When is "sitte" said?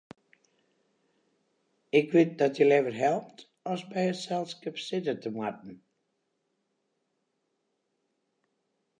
4.85-5.13